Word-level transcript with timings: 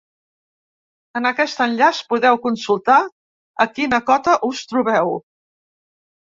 En 1.19 1.27
aquest 1.31 1.61
enllaç 1.65 1.99
podeu 2.13 2.39
consultar 2.45 2.97
a 3.67 3.69
quina 3.77 4.01
cota 4.09 4.35
us 4.49 4.65
trobeu. 4.73 5.15